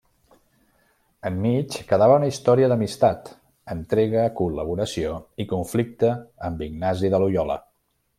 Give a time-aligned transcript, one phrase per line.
[1.29, 3.29] Enmig, quedava una història d'amistat,
[3.75, 5.13] entrega, col·laboració
[5.45, 6.11] i conflicte
[6.49, 7.59] amb Ignasi de Loiola.